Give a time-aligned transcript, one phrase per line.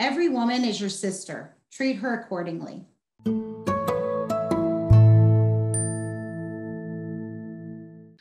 [0.00, 1.56] Every woman is your sister.
[1.72, 2.84] Treat her accordingly.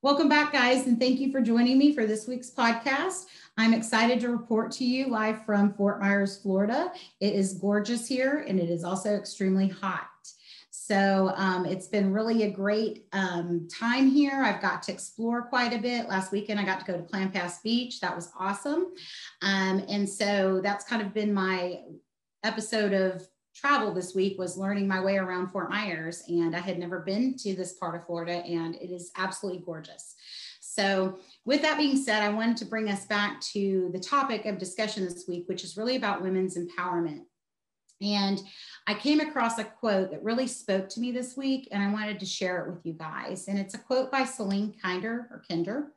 [0.00, 3.26] Welcome back, guys, and thank you for joining me for this week's podcast.
[3.58, 6.90] I'm excited to report to you live from Fort Myers, Florida.
[7.20, 10.08] It is gorgeous here and it is also extremely hot.
[10.86, 14.42] So um, it's been really a great um, time here.
[14.42, 16.08] I've got to explore quite a bit.
[16.08, 18.00] Last weekend, I got to go to Blind Pass Beach.
[18.00, 18.92] That was awesome.
[19.42, 21.80] Um, and so that's kind of been my
[22.44, 26.22] episode of travel this week was learning my way around Fort Myers.
[26.28, 30.14] And I had never been to this part of Florida, and it is absolutely gorgeous.
[30.60, 34.58] So, with that being said, I wanted to bring us back to the topic of
[34.58, 37.22] discussion this week, which is really about women's empowerment.
[38.00, 38.40] And
[38.86, 42.20] I came across a quote that really spoke to me this week, and I wanted
[42.20, 43.48] to share it with you guys.
[43.48, 45.92] And it's a quote by Celine Kinder or Kinder.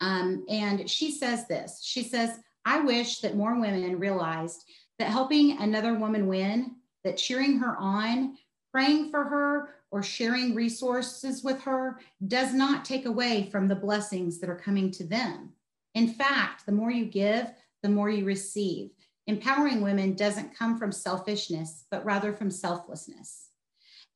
[0.00, 4.64] Um, and she says this She says, I wish that more women realized
[4.98, 8.36] that helping another woman win that cheering her on,
[8.70, 14.38] praying for her, or sharing resources with her does not take away from the blessings
[14.38, 15.50] that are coming to them.
[15.94, 17.50] In fact, the more you give,
[17.82, 18.90] the more you receive.
[19.30, 23.50] Empowering women doesn't come from selfishness, but rather from selflessness.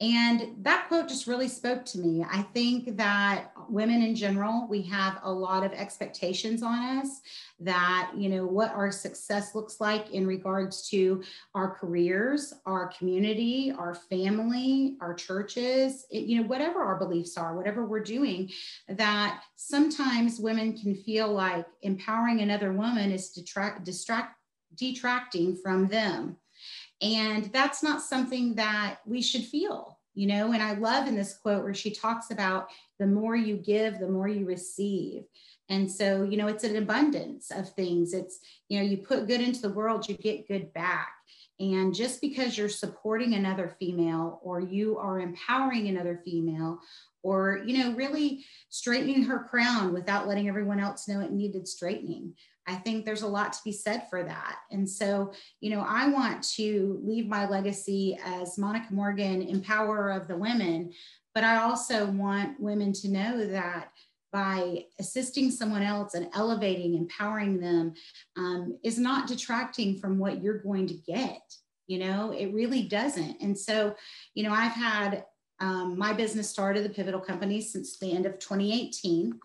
[0.00, 2.26] And that quote just really spoke to me.
[2.28, 7.20] I think that women in general, we have a lot of expectations on us
[7.60, 11.22] that, you know, what our success looks like in regards to
[11.54, 17.56] our careers, our community, our family, our churches, it, you know, whatever our beliefs are,
[17.56, 18.50] whatever we're doing,
[18.88, 24.40] that sometimes women can feel like empowering another woman is detract, distract,
[24.76, 26.36] detracting from them
[27.04, 30.52] and that's not something that we should feel, you know.
[30.52, 34.08] And I love in this quote where she talks about the more you give, the
[34.08, 35.24] more you receive.
[35.68, 38.12] And so, you know, it's an abundance of things.
[38.12, 41.12] It's, you know, you put good into the world, you get good back.
[41.60, 46.80] And just because you're supporting another female or you are empowering another female
[47.22, 52.34] or, you know, really straightening her crown without letting everyone else know it needed straightening,
[52.66, 54.60] I think there's a lot to be said for that.
[54.70, 60.28] And so, you know, I want to leave my legacy as Monica Morgan, empowerer of
[60.28, 60.92] the women,
[61.34, 63.90] but I also want women to know that
[64.32, 67.94] by assisting someone else and elevating, empowering them
[68.36, 71.40] um, is not detracting from what you're going to get.
[71.86, 73.40] You know, it really doesn't.
[73.40, 73.94] And so,
[74.34, 75.24] you know, I've had
[75.60, 79.38] um, my business started the Pivotal Company since the end of 2018.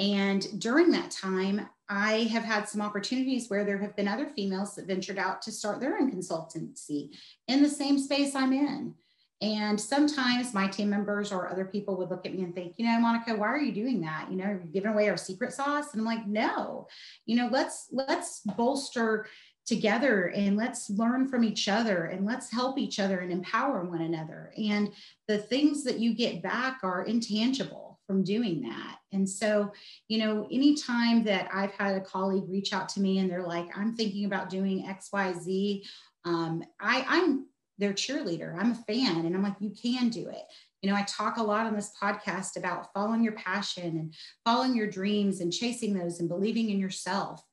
[0.00, 4.74] And during that time, I have had some opportunities where there have been other females
[4.74, 7.14] that ventured out to start their own consultancy
[7.48, 8.94] in the same space I'm in.
[9.42, 12.86] And sometimes my team members or other people would look at me and think, you
[12.86, 14.28] know, Monica, why are you doing that?
[14.30, 15.92] You know, you're giving away our secret sauce.
[15.92, 16.88] And I'm like, no,
[17.26, 19.26] you know, let's let's bolster
[19.66, 24.02] together and let's learn from each other and let's help each other and empower one
[24.02, 24.52] another.
[24.56, 24.92] And
[25.28, 28.98] the things that you get back are intangible from doing that.
[29.12, 29.72] And so,
[30.08, 33.68] you know, anytime that I've had a colleague reach out to me and they're like,
[33.78, 35.84] I'm thinking about doing X, Y, Z,
[36.24, 37.46] um, I, I'm
[37.78, 38.58] their cheerleader.
[38.58, 39.26] I'm a fan.
[39.26, 40.42] And I'm like, you can do it.
[40.82, 44.12] You know, I talk a lot on this podcast about following your passion and
[44.44, 47.44] following your dreams and chasing those and believing in yourself.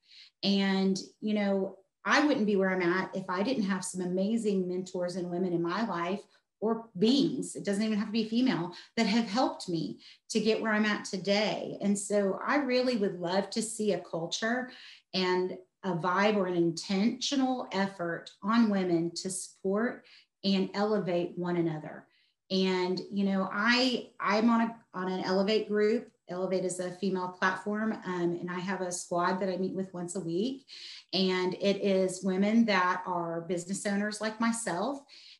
[0.43, 4.67] And, you know, I wouldn't be where I'm at if I didn't have some amazing
[4.67, 6.21] mentors and women in my life
[6.59, 10.61] or beings, it doesn't even have to be female, that have helped me to get
[10.61, 11.77] where I'm at today.
[11.81, 14.69] And so I really would love to see a culture
[15.13, 20.03] and a vibe or an intentional effort on women to support
[20.43, 22.05] and elevate one another.
[22.49, 26.09] And you know, I I'm on a on an Elevate group.
[26.29, 29.93] Elevate is a female platform, um, and I have a squad that I meet with
[29.93, 30.65] once a week.
[31.13, 34.99] And it is women that are business owners like myself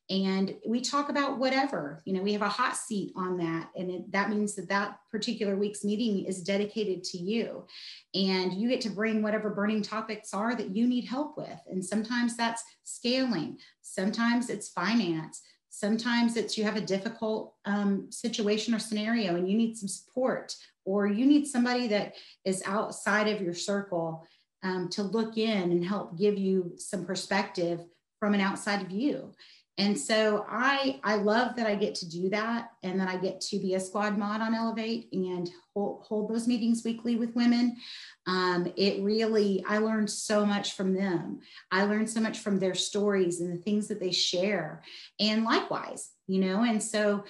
[0.09, 3.91] and we talk about whatever you know we have a hot seat on that and
[3.91, 7.65] it, that means that that particular week's meeting is dedicated to you.
[8.13, 11.59] And you get to bring whatever burning topics are that you need help with.
[11.67, 18.73] And sometimes that's scaling sometimes it's finance sometimes it's you have a difficult um, situation
[18.73, 20.55] or scenario and you need some support
[20.85, 22.15] or you need somebody that
[22.45, 24.25] is outside of your circle
[24.63, 27.83] um, to look in and help give you some perspective
[28.19, 29.31] from an outside view
[29.79, 33.39] and so I I love that I get to do that and that I get
[33.41, 37.77] to be a squad mod on Elevate and hold, hold those meetings weekly with women.
[38.25, 41.41] Um, it really I learned so much from them.
[41.71, 44.83] I learned so much from their stories and the things that they share,
[45.19, 46.63] and likewise, you know.
[46.63, 47.23] And so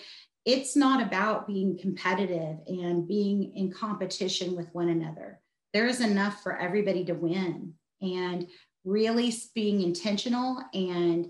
[0.46, 5.42] it's not about being competitive and being in competition with one another.
[5.74, 7.74] There is enough for everybody to win.
[8.00, 8.48] And
[8.88, 11.28] really being intentional and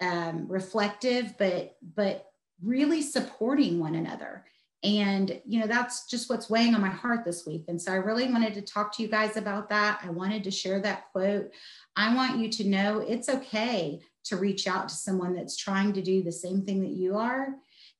[0.00, 2.26] um, reflective, but but
[2.62, 4.44] really supporting one another.
[4.82, 7.64] And you know that's just what's weighing on my heart this week.
[7.68, 10.00] And so I really wanted to talk to you guys about that.
[10.02, 11.50] I wanted to share that quote.
[11.96, 16.02] I want you to know it's okay to reach out to someone that's trying to
[16.02, 17.48] do the same thing that you are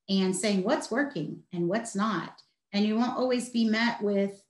[0.09, 2.41] and saying what's working and what's not.
[2.73, 4.43] And you won't always be met with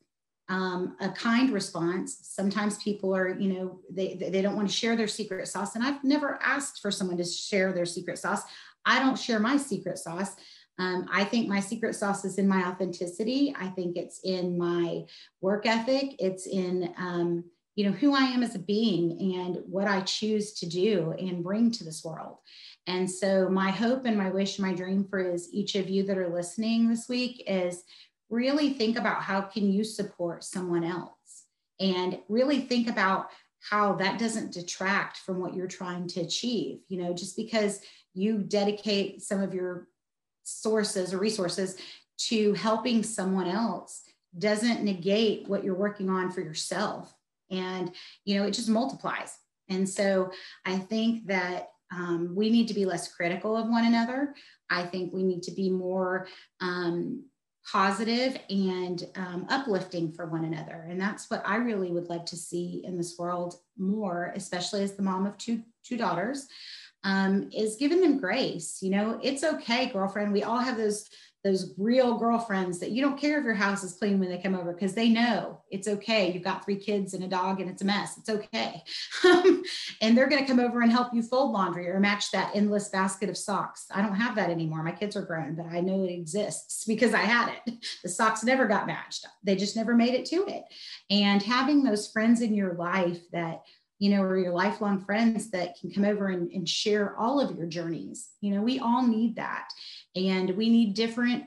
[0.51, 2.19] um, a kind response.
[2.23, 5.75] Sometimes people are, you know, they, they don't want to share their secret sauce.
[5.75, 8.41] And I've never asked for someone to share their secret sauce.
[8.85, 10.35] I don't share my secret sauce.
[10.77, 13.55] Um, I think my secret sauce is in my authenticity.
[13.57, 15.03] I think it's in my
[15.39, 16.15] work ethic.
[16.19, 17.45] It's in, um,
[17.75, 21.43] you know, who I am as a being and what I choose to do and
[21.43, 22.37] bring to this world.
[22.87, 26.17] And so my hope and my wish, my dream for is each of you that
[26.17, 27.83] are listening this week is
[28.31, 31.45] really think about how can you support someone else?
[31.79, 33.27] And really think about
[33.69, 37.79] how that doesn't detract from what you're trying to achieve you know just because
[38.13, 39.87] you dedicate some of your
[40.43, 41.77] sources or resources
[42.17, 44.03] to helping someone else
[44.37, 47.13] doesn't negate what you're working on for yourself.
[47.49, 47.91] And
[48.25, 49.37] you know it just multiplies.
[49.69, 50.31] And so
[50.65, 54.33] i think that um, we need to be less critical of one another.
[54.69, 56.27] I think we need to be more
[56.61, 57.25] um,
[57.69, 60.87] positive and um, uplifting for one another.
[60.89, 64.95] And that's what I really would love to see in this world more, especially as
[64.95, 66.47] the mom of two, two daughters,
[67.03, 68.79] um, is giving them grace.
[68.81, 70.33] You know, it's okay, girlfriend.
[70.33, 71.09] We all have those
[71.43, 74.53] those real girlfriends that you don't care if your house is clean when they come
[74.53, 76.31] over because they know it's okay.
[76.31, 78.17] You've got three kids and a dog and it's a mess.
[78.17, 78.83] It's okay.
[80.01, 82.89] and they're going to come over and help you fold laundry or match that endless
[82.89, 83.87] basket of socks.
[83.91, 84.83] I don't have that anymore.
[84.83, 87.75] My kids are grown, but I know it exists because I had it.
[88.03, 90.63] The socks never got matched, they just never made it to it.
[91.09, 93.61] And having those friends in your life that
[94.01, 97.55] you know, or your lifelong friends that can come over and, and share all of
[97.55, 98.29] your journeys.
[98.41, 99.69] You know, we all need that.
[100.15, 101.43] And we need different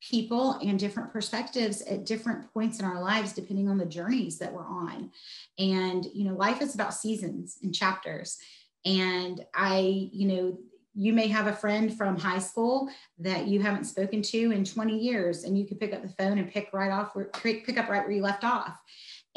[0.00, 4.52] people and different perspectives at different points in our lives depending on the journeys that
[4.52, 5.10] we're on
[5.58, 8.38] and you know life is about seasons and chapters
[8.84, 10.56] and i you know
[10.94, 12.88] you may have a friend from high school
[13.18, 16.38] that you haven't spoken to in 20 years and you can pick up the phone
[16.38, 18.80] and pick right off where pick up right where you left off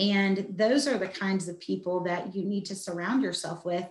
[0.02, 3.88] and those are the kinds of people that you need to surround yourself with.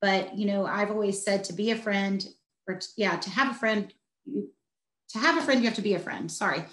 [0.00, 2.26] But you know i've always said to be a friend
[2.68, 3.92] or yeah to have a friend
[4.24, 4.50] you,
[5.10, 6.64] to have a friend you have to be a friend sorry.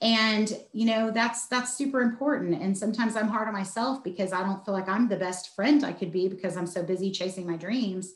[0.00, 2.62] And you know that's that's super important.
[2.62, 5.84] And sometimes i'm hard on myself because i don't feel like i'm the best friend
[5.84, 8.14] i could be because i'm so busy chasing my dreams.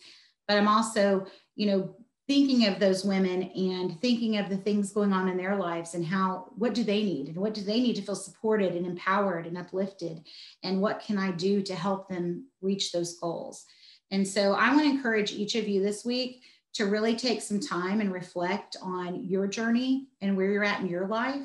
[0.48, 1.94] But i'm also you know
[2.28, 6.06] thinking of those women and thinking of the things going on in their lives and
[6.06, 7.28] how what do they need?
[7.28, 10.26] And what do they need to feel supported and empowered and uplifted?
[10.62, 13.64] And what can i do to help them reach those goals?
[14.10, 16.42] And so i want to encourage each of you this week
[16.74, 20.88] to really take some time and reflect on your journey and where you're at in
[20.88, 21.42] your life.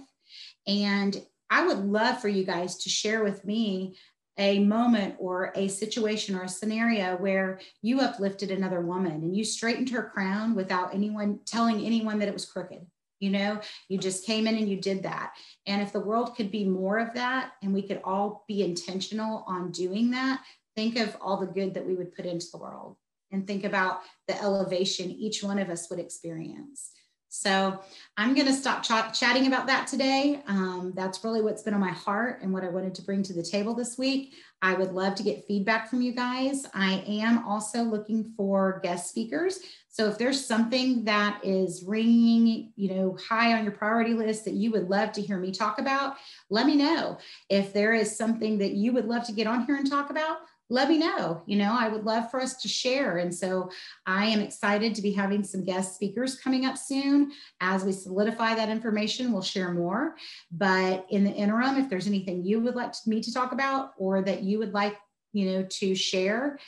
[0.66, 3.96] And I would love for you guys to share with me
[4.38, 9.44] a moment or a situation or a scenario where you uplifted another woman and you
[9.44, 12.86] straightened her crown without anyone telling anyone that it was crooked.
[13.20, 15.34] You know, you just came in and you did that.
[15.66, 19.44] And if the world could be more of that and we could all be intentional
[19.48, 20.44] on doing that,
[20.76, 22.96] think of all the good that we would put into the world
[23.32, 26.92] and think about the elevation each one of us would experience.
[27.30, 27.82] So
[28.16, 30.42] I'm going to stop ch- chatting about that today.
[30.48, 33.34] Um, that's really what's been on my heart and what I wanted to bring to
[33.34, 34.34] the table this week.
[34.62, 36.66] I would love to get feedback from you guys.
[36.74, 39.60] I am also looking for guest speakers.
[39.90, 44.54] So if there's something that is ringing, you know, high on your priority list that
[44.54, 46.18] you would love to hear me talk about,
[46.50, 47.18] let me know.
[47.50, 50.38] If there is something that you would love to get on here and talk about,
[50.70, 51.42] let me know.
[51.46, 53.18] You know, I would love for us to share.
[53.18, 53.70] And so
[54.06, 57.32] I am excited to be having some guest speakers coming up soon.
[57.62, 60.16] As we solidify that information, we'll share more.
[60.52, 64.22] But in the interim, if there's anything you would like me to talk about or
[64.24, 64.98] that you would like,
[65.32, 66.60] you know, to share,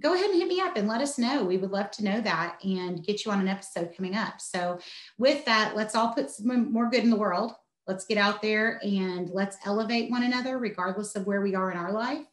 [0.00, 1.44] go ahead and hit me up and let us know.
[1.44, 4.40] We would love to know that and get you on an episode coming up.
[4.40, 4.78] So
[5.18, 7.54] with that, let's all put some more good in the world.
[7.88, 11.78] Let's get out there and let's elevate one another, regardless of where we are in
[11.78, 12.26] our life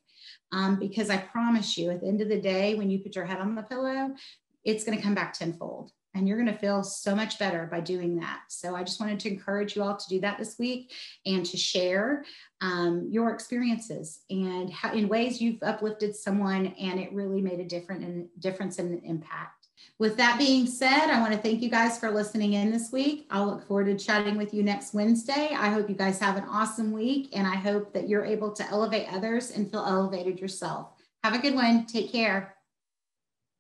[0.52, 3.26] um, because I promise you, at the end of the day, when you put your
[3.26, 4.16] head on the pillow,
[4.64, 5.92] it's going to come back tenfold.
[6.14, 8.44] And you're going to feel so much better by doing that.
[8.48, 10.94] So I just wanted to encourage you all to do that this week
[11.26, 12.24] and to share
[12.62, 17.66] um, your experiences and how, in ways you've uplifted someone and it really made a
[17.66, 19.55] different and difference in impact.
[19.98, 23.28] With that being said, I want to thank you guys for listening in this week.
[23.32, 25.52] I'll look forward to chatting with you next Wednesday.
[25.54, 28.70] I hope you guys have an awesome week and I hope that you're able to
[28.70, 30.90] elevate others and feel elevated yourself.
[31.24, 31.86] Have a good one.
[31.86, 32.56] Take care.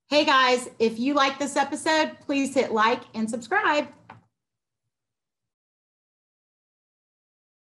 [0.10, 3.88] Hey guys, if you like this episode, please hit like and subscribe.